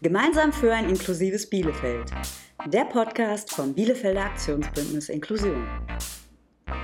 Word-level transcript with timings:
Gemeinsam 0.00 0.52
für 0.52 0.72
ein 0.72 0.88
inklusives 0.88 1.50
Bielefeld. 1.50 2.12
Der 2.66 2.84
Podcast 2.84 3.52
vom 3.52 3.74
Bielefelder 3.74 4.26
Aktionsbündnis 4.26 5.08
Inklusion. 5.08 5.66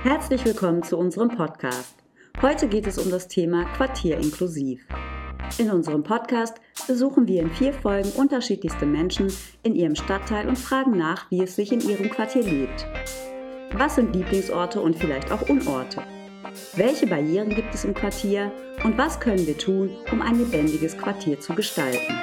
Herzlich 0.03 0.43
willkommen 0.43 0.83
zu 0.83 0.97
unserem 0.97 1.29
Podcast. 1.29 1.95
Heute 2.41 2.67
geht 2.67 2.87
es 2.87 2.97
um 2.97 3.09
das 3.09 3.29
Thema 3.29 3.63
Quartier 3.77 4.17
inklusiv. 4.17 4.85
In 5.57 5.71
unserem 5.71 6.03
Podcast 6.03 6.55
besuchen 6.87 7.25
wir 7.25 7.41
in 7.41 7.51
vier 7.51 7.71
Folgen 7.71 8.09
unterschiedlichste 8.17 8.85
Menschen 8.85 9.31
in 9.63 9.75
ihrem 9.75 9.95
Stadtteil 9.95 10.49
und 10.49 10.57
fragen 10.57 10.97
nach, 10.97 11.31
wie 11.31 11.41
es 11.41 11.55
sich 11.55 11.71
in 11.71 11.79
ihrem 11.79 12.09
Quartier 12.09 12.43
lebt. 12.43 12.85
Was 13.71 13.95
sind 13.95 14.13
Lieblingsorte 14.13 14.81
und 14.81 14.97
vielleicht 14.97 15.31
auch 15.31 15.47
Unorte? 15.47 16.01
Welche 16.75 17.07
Barrieren 17.07 17.55
gibt 17.55 17.73
es 17.73 17.85
im 17.85 17.93
Quartier 17.93 18.51
und 18.83 18.97
was 18.97 19.21
können 19.21 19.47
wir 19.47 19.57
tun, 19.57 19.91
um 20.11 20.21
ein 20.21 20.37
lebendiges 20.37 20.97
Quartier 20.97 21.39
zu 21.39 21.55
gestalten? 21.55 22.13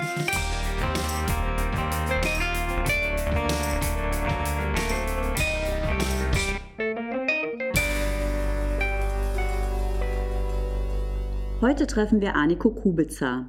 Heute 11.62 11.86
treffen 11.86 12.20
wir 12.20 12.34
Aniko 12.34 12.70
Kubitzer. 12.70 13.48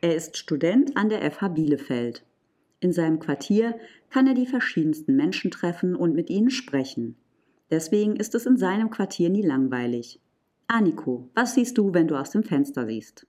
Er 0.00 0.14
ist 0.14 0.36
Student 0.36 0.96
an 0.96 1.08
der 1.08 1.28
FH 1.28 1.48
Bielefeld. 1.48 2.24
In 2.78 2.92
seinem 2.92 3.18
Quartier 3.18 3.74
kann 4.08 4.28
er 4.28 4.34
die 4.34 4.46
verschiedensten 4.46 5.16
Menschen 5.16 5.50
treffen 5.50 5.96
und 5.96 6.14
mit 6.14 6.30
ihnen 6.30 6.50
sprechen. 6.50 7.16
Deswegen 7.68 8.14
ist 8.14 8.36
es 8.36 8.46
in 8.46 8.56
seinem 8.56 8.90
Quartier 8.90 9.30
nie 9.30 9.42
langweilig. 9.42 10.20
Aniko, 10.68 11.28
was 11.34 11.54
siehst 11.54 11.76
du, 11.76 11.92
wenn 11.92 12.06
du 12.06 12.14
aus 12.14 12.30
dem 12.30 12.44
Fenster 12.44 12.86
siehst? 12.86 13.26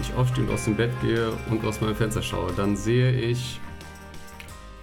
Ich 0.00 0.14
aufstehe 0.14 0.44
und 0.44 0.50
aus 0.50 0.64
dem 0.64 0.76
Bett 0.76 0.90
gehe 1.00 1.32
und 1.50 1.64
aus 1.64 1.80
meinem 1.80 1.94
Fenster 1.94 2.22
schaue, 2.22 2.52
dann 2.52 2.76
sehe 2.76 3.12
ich 3.12 3.60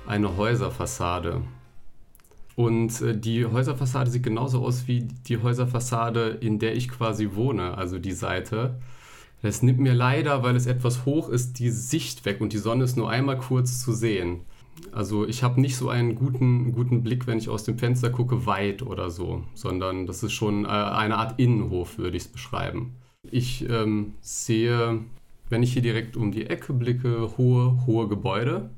eine 0.07 0.37
Häuserfassade. 0.37 1.41
Und 2.55 3.01
äh, 3.01 3.17
die 3.17 3.45
Häuserfassade 3.45 4.09
sieht 4.09 4.23
genauso 4.23 4.63
aus 4.63 4.87
wie 4.87 5.01
die 5.01 5.41
Häuserfassade, 5.41 6.37
in 6.41 6.59
der 6.59 6.75
ich 6.75 6.89
quasi 6.89 7.31
wohne, 7.33 7.77
also 7.77 7.99
die 7.99 8.13
Seite. 8.13 8.75
Es 9.41 9.61
nimmt 9.61 9.79
mir 9.79 9.93
leider, 9.93 10.41
weil 10.43 10.55
es 10.55 10.65
etwas 10.65 11.05
hoch 11.05 11.29
ist, 11.29 11.59
die 11.59 11.69
Sicht 11.69 12.25
weg 12.25 12.41
und 12.41 12.53
die 12.53 12.57
Sonne 12.57 12.83
ist 12.83 12.97
nur 12.97 13.09
einmal 13.09 13.37
kurz 13.37 13.81
zu 13.81 13.93
sehen. 13.93 14.41
Also 14.91 15.27
ich 15.27 15.43
habe 15.43 15.61
nicht 15.61 15.77
so 15.77 15.89
einen 15.89 16.15
guten, 16.15 16.73
guten 16.73 17.03
Blick, 17.03 17.27
wenn 17.27 17.37
ich 17.37 17.49
aus 17.49 17.63
dem 17.63 17.77
Fenster 17.77 18.09
gucke, 18.09 18.45
weit 18.45 18.81
oder 18.81 19.09
so, 19.09 19.43
sondern 19.53 20.05
das 20.05 20.23
ist 20.23 20.33
schon 20.33 20.65
äh, 20.65 20.67
eine 20.67 21.17
Art 21.17 21.39
Innenhof, 21.39 21.97
würde 21.97 22.17
ich 22.17 22.23
es 22.23 22.29
beschreiben. 22.29 22.93
Ich 23.31 23.67
ähm, 23.69 24.13
sehe, 24.21 24.99
wenn 25.49 25.63
ich 25.63 25.73
hier 25.73 25.81
direkt 25.81 26.17
um 26.17 26.31
die 26.31 26.47
Ecke 26.47 26.73
blicke, 26.73 27.37
hohe, 27.37 27.85
hohe 27.85 28.07
Gebäude. 28.07 28.69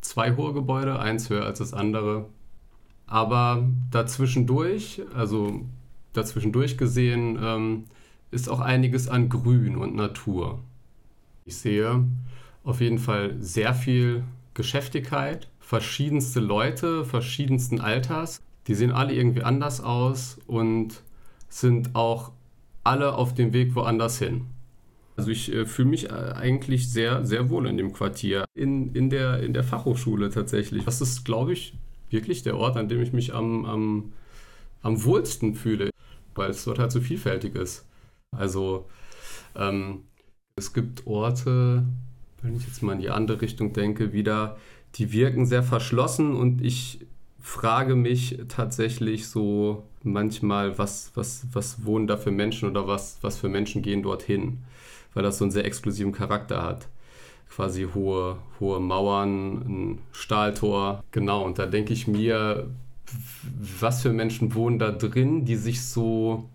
Zwei 0.00 0.36
hohe 0.36 0.52
Gebäude, 0.52 0.98
eins 0.98 1.30
höher 1.30 1.44
als 1.44 1.58
das 1.58 1.74
andere. 1.74 2.26
Aber 3.06 3.68
dazwischendurch, 3.90 5.02
also 5.14 5.62
dazwischendurch 6.12 6.76
gesehen, 6.76 7.38
ähm, 7.40 7.84
ist 8.30 8.48
auch 8.48 8.60
einiges 8.60 9.08
an 9.08 9.28
Grün 9.28 9.76
und 9.76 9.94
Natur. 9.94 10.60
Ich 11.44 11.56
sehe 11.56 12.04
auf 12.64 12.80
jeden 12.80 12.98
Fall 12.98 13.36
sehr 13.40 13.74
viel 13.74 14.24
Geschäftigkeit, 14.54 15.48
verschiedenste 15.60 16.40
Leute, 16.40 17.04
verschiedensten 17.04 17.80
Alters. 17.80 18.40
Die 18.66 18.74
sehen 18.74 18.90
alle 18.90 19.14
irgendwie 19.14 19.44
anders 19.44 19.80
aus 19.80 20.38
und 20.46 21.02
sind 21.48 21.94
auch 21.94 22.32
alle 22.86 23.14
auf 23.14 23.34
dem 23.34 23.52
Weg 23.52 23.74
woanders 23.74 24.18
hin. 24.18 24.46
Also 25.16 25.30
ich 25.30 25.52
äh, 25.52 25.66
fühle 25.66 25.88
mich 25.88 26.10
äh, 26.10 26.32
eigentlich 26.34 26.90
sehr, 26.90 27.24
sehr 27.24 27.48
wohl 27.50 27.66
in 27.66 27.76
dem 27.76 27.92
Quartier, 27.92 28.44
in, 28.54 28.94
in, 28.94 29.10
der, 29.10 29.42
in 29.42 29.54
der 29.54 29.64
Fachhochschule 29.64 30.30
tatsächlich. 30.30 30.84
Das 30.84 31.00
ist, 31.00 31.24
glaube 31.24 31.52
ich, 31.52 31.74
wirklich 32.10 32.42
der 32.42 32.56
Ort, 32.56 32.76
an 32.76 32.88
dem 32.88 33.02
ich 33.02 33.12
mich 33.12 33.34
am, 33.34 33.64
am, 33.64 34.12
am 34.82 35.04
wohlsten 35.04 35.54
fühle, 35.54 35.90
weil 36.34 36.50
es 36.50 36.64
dort 36.64 36.78
halt 36.78 36.92
so 36.92 37.00
vielfältig 37.00 37.54
ist. 37.54 37.86
Also 38.30 38.86
ähm, 39.54 40.02
es 40.54 40.72
gibt 40.72 41.06
Orte, 41.06 41.84
wenn 42.42 42.56
ich 42.56 42.66
jetzt 42.66 42.82
mal 42.82 42.92
in 42.92 43.00
die 43.00 43.10
andere 43.10 43.40
Richtung 43.40 43.72
denke, 43.72 44.12
wieder, 44.12 44.56
die 44.94 45.12
wirken 45.12 45.46
sehr 45.46 45.62
verschlossen 45.62 46.34
und 46.34 46.62
ich 46.62 47.06
frage 47.46 47.94
mich 47.94 48.38
tatsächlich 48.48 49.28
so 49.28 49.84
manchmal, 50.02 50.78
was, 50.78 51.12
was, 51.14 51.46
was 51.52 51.84
wohnen 51.84 52.06
da 52.06 52.16
für 52.16 52.30
Menschen 52.30 52.68
oder 52.68 52.86
was, 52.86 53.18
was 53.22 53.38
für 53.38 53.48
Menschen 53.48 53.82
gehen 53.82 54.02
dorthin, 54.02 54.64
weil 55.14 55.22
das 55.22 55.38
so 55.38 55.44
einen 55.44 55.52
sehr 55.52 55.64
exklusiven 55.64 56.12
Charakter 56.12 56.62
hat 56.62 56.88
quasi 57.48 57.88
hohe, 57.94 58.36
hohe 58.60 58.80
Mauern, 58.80 59.62
ein 59.62 59.98
Stahltor. 60.12 61.02
Genau, 61.10 61.44
und 61.44 61.58
da 61.58 61.66
denke 61.66 61.92
ich 61.92 62.06
mir, 62.06 62.68
was 63.80 64.02
für 64.02 64.12
Menschen 64.12 64.54
wohnen 64.54 64.78
da 64.78 64.90
drin, 64.90 65.44
die 65.44 65.56
sich 65.56 65.82
so 65.82 66.48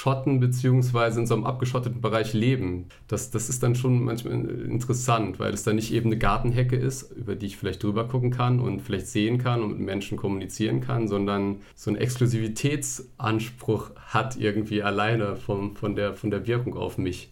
abschotten 0.00 0.40
beziehungsweise 0.40 1.20
in 1.20 1.26
so 1.26 1.34
einem 1.34 1.44
abgeschotteten 1.44 2.00
Bereich 2.00 2.32
leben. 2.32 2.86
Das, 3.06 3.30
das 3.30 3.50
ist 3.50 3.62
dann 3.62 3.74
schon 3.74 4.02
manchmal 4.02 4.32
interessant, 4.32 5.38
weil 5.38 5.52
es 5.52 5.62
dann 5.62 5.76
nicht 5.76 5.92
eben 5.92 6.06
eine 6.06 6.16
Gartenhecke 6.16 6.76
ist, 6.76 7.12
über 7.12 7.36
die 7.36 7.46
ich 7.46 7.58
vielleicht 7.58 7.82
drüber 7.82 8.08
gucken 8.08 8.30
kann 8.30 8.60
und 8.60 8.80
vielleicht 8.80 9.08
sehen 9.08 9.36
kann 9.36 9.62
und 9.62 9.72
mit 9.72 9.80
Menschen 9.80 10.16
kommunizieren 10.16 10.80
kann, 10.80 11.06
sondern 11.06 11.60
so 11.74 11.90
einen 11.90 12.00
Exklusivitätsanspruch 12.00 13.90
hat 13.96 14.36
irgendwie 14.36 14.82
alleine 14.82 15.36
vom, 15.36 15.76
von, 15.76 15.94
der, 15.94 16.14
von 16.14 16.30
der 16.30 16.46
Wirkung 16.46 16.76
auf 16.76 16.96
mich 16.96 17.30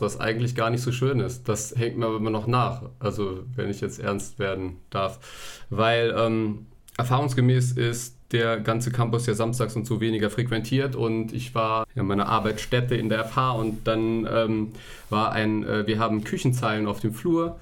was 0.00 0.18
eigentlich 0.18 0.56
gar 0.56 0.70
nicht 0.70 0.82
so 0.82 0.90
schön 0.90 1.20
ist. 1.20 1.48
Das 1.48 1.74
hängt 1.76 1.96
mir 1.96 2.06
aber 2.06 2.16
immer 2.16 2.30
noch 2.30 2.48
nach, 2.48 2.82
also 2.98 3.44
wenn 3.54 3.70
ich 3.70 3.80
jetzt 3.80 4.00
ernst 4.00 4.40
werden 4.40 4.78
darf. 4.90 5.66
Weil 5.70 6.12
ähm, 6.18 6.66
erfahrungsgemäß 6.96 7.72
ist 7.72 8.16
der 8.32 8.58
ganze 8.60 8.90
Campus 8.90 9.26
ja 9.26 9.34
samstags 9.34 9.76
und 9.76 9.86
so 9.86 10.00
weniger 10.00 10.30
frequentiert 10.30 10.96
und 10.96 11.32
ich 11.32 11.54
war 11.54 11.86
in 11.94 12.06
meiner 12.06 12.26
Arbeitsstätte 12.26 12.94
in 12.94 13.08
der 13.08 13.24
FH 13.24 13.52
und 13.52 13.86
dann 13.86 14.28
ähm, 14.30 14.72
war 15.10 15.32
ein, 15.32 15.64
äh, 15.64 15.86
wir 15.86 15.98
haben 15.98 16.24
Küchenzeilen 16.24 16.86
auf 16.86 17.00
dem 17.00 17.14
Flur 17.14 17.58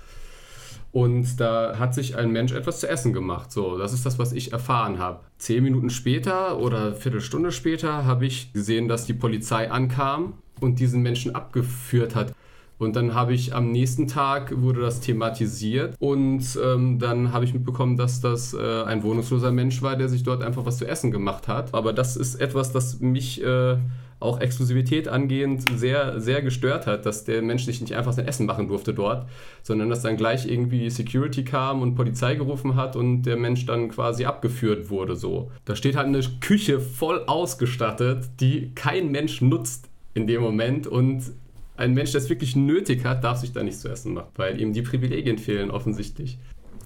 und 0.92 1.40
da 1.40 1.78
hat 1.78 1.94
sich 1.94 2.16
ein 2.16 2.30
Mensch 2.30 2.52
etwas 2.52 2.80
zu 2.80 2.88
essen 2.88 3.14
gemacht. 3.14 3.50
So, 3.50 3.78
das 3.78 3.94
ist 3.94 4.04
das, 4.04 4.18
was 4.18 4.32
ich 4.32 4.52
erfahren 4.52 4.98
habe. 4.98 5.20
Zehn 5.38 5.62
Minuten 5.64 5.88
später 5.88 6.58
oder 6.58 6.86
eine 6.86 6.94
Viertelstunde 6.94 7.50
später 7.50 8.04
habe 8.04 8.26
ich 8.26 8.52
gesehen, 8.52 8.88
dass 8.88 9.06
die 9.06 9.14
Polizei 9.14 9.70
ankam 9.70 10.34
und 10.60 10.78
diesen 10.80 11.02
Menschen 11.02 11.34
abgeführt 11.34 12.14
hat. 12.14 12.34
Und 12.78 12.96
dann 12.96 13.14
habe 13.14 13.32
ich 13.32 13.54
am 13.54 13.70
nächsten 13.70 14.08
Tag 14.08 14.60
wurde 14.60 14.80
das 14.80 15.00
thematisiert 15.00 15.94
und 16.00 16.42
ähm, 16.64 16.98
dann 16.98 17.32
habe 17.32 17.44
ich 17.44 17.54
mitbekommen, 17.54 17.96
dass 17.96 18.20
das 18.20 18.54
äh, 18.54 18.82
ein 18.82 19.04
wohnungsloser 19.04 19.52
Mensch 19.52 19.82
war, 19.82 19.96
der 19.96 20.08
sich 20.08 20.24
dort 20.24 20.42
einfach 20.42 20.64
was 20.64 20.78
zu 20.78 20.86
essen 20.86 21.12
gemacht 21.12 21.46
hat. 21.46 21.74
Aber 21.74 21.92
das 21.92 22.16
ist 22.16 22.36
etwas, 22.36 22.72
das 22.72 22.98
mich 22.98 23.42
äh, 23.44 23.76
auch 24.22 24.40
Exklusivität 24.40 25.08
angehend 25.08 25.64
sehr, 25.76 26.20
sehr 26.20 26.42
gestört 26.42 26.86
hat, 26.86 27.04
dass 27.04 27.24
der 27.24 27.42
Mensch 27.42 27.64
sich 27.64 27.80
nicht 27.80 27.94
einfach 27.94 28.12
sein 28.12 28.26
Essen 28.26 28.46
machen 28.46 28.68
durfte 28.68 28.94
dort, 28.94 29.28
sondern 29.62 29.90
dass 29.90 30.02
dann 30.02 30.16
gleich 30.16 30.46
irgendwie 30.46 30.88
Security 30.90 31.44
kam 31.44 31.82
und 31.82 31.94
Polizei 31.94 32.36
gerufen 32.36 32.76
hat 32.76 32.96
und 32.96 33.22
der 33.22 33.36
Mensch 33.36 33.66
dann 33.66 33.90
quasi 33.90 34.24
abgeführt 34.24 34.90
wurde. 34.90 35.16
So. 35.16 35.50
Da 35.64 35.76
steht 35.76 35.96
halt 35.96 36.06
eine 36.06 36.20
Küche 36.40 36.80
voll 36.80 37.24
ausgestattet, 37.26 38.30
die 38.40 38.72
kein 38.74 39.10
Mensch 39.10 39.42
nutzt 39.42 39.88
in 40.14 40.26
dem 40.26 40.42
Moment 40.42 40.86
und 40.86 41.32
ein 41.76 41.94
Mensch, 41.94 42.12
der 42.12 42.20
es 42.20 42.28
wirklich 42.28 42.56
nötig 42.56 43.04
hat, 43.04 43.24
darf 43.24 43.38
sich 43.38 43.52
da 43.52 43.62
nicht 43.62 43.78
zu 43.78 43.88
essen 43.88 44.14
machen, 44.14 44.28
weil 44.36 44.60
ihm 44.60 44.72
die 44.72 44.82
Privilegien 44.82 45.38
fehlen 45.38 45.70
offensichtlich. 45.70 46.38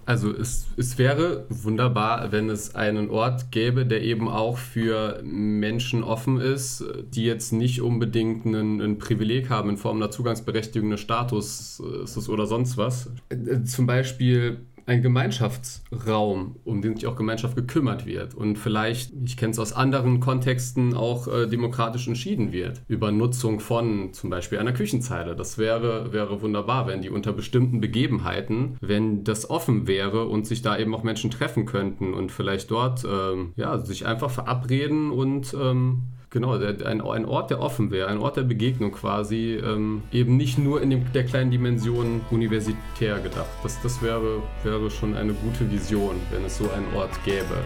Also 0.06 0.32
es, 0.32 0.66
es 0.76 0.98
wäre 0.98 1.46
wunderbar, 1.48 2.30
wenn 2.30 2.48
es 2.48 2.76
einen 2.76 3.10
Ort 3.10 3.50
gäbe, 3.50 3.84
der 3.84 4.02
eben 4.02 4.28
auch 4.28 4.56
für 4.56 5.20
Menschen 5.24 6.04
offen 6.04 6.40
ist, 6.40 6.84
die 7.12 7.24
jetzt 7.24 7.52
nicht 7.52 7.82
unbedingt 7.82 8.46
einen, 8.46 8.80
ein 8.80 8.98
Privileg 8.98 9.50
haben 9.50 9.68
in 9.68 9.76
Form 9.76 9.96
einer 9.96 10.12
Zugangsberechtigung, 10.12 10.90
eines 10.90 11.00
Status 11.00 11.82
oder 12.28 12.46
sonst 12.46 12.76
was. 12.76 13.10
Äh, 13.30 13.64
zum 13.64 13.86
Beispiel 13.86 14.58
ein 14.86 15.02
Gemeinschaftsraum, 15.02 16.56
um 16.64 16.80
den 16.80 16.94
sich 16.94 17.06
auch 17.06 17.16
Gemeinschaft 17.16 17.56
gekümmert 17.56 18.06
wird 18.06 18.34
und 18.34 18.56
vielleicht, 18.56 19.12
ich 19.24 19.36
kenne 19.36 19.50
es 19.50 19.58
aus 19.58 19.72
anderen 19.72 20.20
Kontexten, 20.20 20.94
auch 20.94 21.26
äh, 21.26 21.48
demokratisch 21.48 22.06
entschieden 22.06 22.52
wird 22.52 22.82
über 22.86 23.10
Nutzung 23.10 23.58
von 23.58 24.12
zum 24.12 24.30
Beispiel 24.30 24.58
einer 24.58 24.72
Küchenzeile. 24.72 25.34
Das 25.34 25.58
wäre, 25.58 26.12
wäre 26.12 26.40
wunderbar, 26.40 26.86
wenn 26.86 27.02
die 27.02 27.10
unter 27.10 27.32
bestimmten 27.32 27.80
Begebenheiten, 27.80 28.76
wenn 28.80 29.24
das 29.24 29.50
offen 29.50 29.88
wäre 29.88 30.26
und 30.26 30.46
sich 30.46 30.62
da 30.62 30.78
eben 30.78 30.94
auch 30.94 31.02
Menschen 31.02 31.30
treffen 31.30 31.66
könnten 31.66 32.14
und 32.14 32.30
vielleicht 32.30 32.70
dort 32.70 33.04
ähm, 33.04 33.52
ja, 33.56 33.78
sich 33.78 34.06
einfach 34.06 34.30
verabreden 34.30 35.10
und 35.10 35.54
ähm, 35.60 36.04
Genau, 36.31 36.55
ein, 36.55 37.00
ein 37.00 37.25
Ort, 37.25 37.50
der 37.50 37.61
offen 37.61 37.90
wäre, 37.90 38.08
ein 38.08 38.19
Ort 38.19 38.37
der 38.37 38.43
Begegnung 38.43 38.90
quasi, 38.90 39.55
ähm, 39.55 40.02
eben 40.12 40.37
nicht 40.37 40.58
nur 40.58 40.82
in 40.82 40.90
dem, 40.90 41.12
der 41.12 41.25
kleinen 41.25 41.52
Dimension 41.52 42.20
universitär 42.31 43.20
gedacht. 43.20 43.46
Das, 43.62 43.81
das 43.82 44.02
wäre, 44.02 44.43
wäre 44.64 44.90
schon 44.90 45.14
eine 45.14 45.34
gute 45.34 45.70
Vision, 45.70 46.17
wenn 46.32 46.44
es 46.44 46.58
so 46.58 46.69
einen 46.70 46.93
Ort 46.96 47.12
gäbe. 47.25 47.62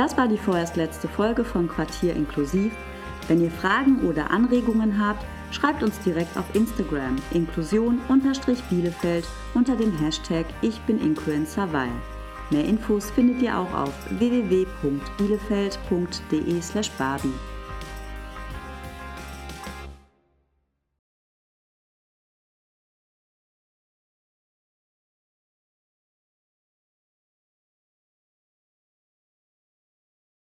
Das 0.00 0.16
war 0.16 0.26
die 0.28 0.38
vorerst 0.38 0.76
letzte 0.76 1.08
Folge 1.08 1.44
von 1.44 1.68
Quartier 1.68 2.16
Inklusiv. 2.16 2.72
Wenn 3.28 3.42
ihr 3.42 3.50
Fragen 3.50 4.08
oder 4.08 4.30
Anregungen 4.30 4.98
habt, 4.98 5.26
schreibt 5.50 5.82
uns 5.82 6.00
direkt 6.00 6.38
auf 6.38 6.46
Instagram 6.54 7.16
inklusion-bielefeld 7.32 9.26
unter 9.52 9.76
dem 9.76 9.94
Hashtag 9.98 10.46
Ich 10.62 10.80
bin 10.86 10.98
Influencerweil. 10.98 11.92
Mehr 12.48 12.64
Infos 12.64 13.10
findet 13.10 13.42
ihr 13.42 13.58
auch 13.58 13.74
auf 13.74 13.92
www.bielefeld.de 14.18 16.62
slash 16.62 16.90
barbie. 16.92 17.34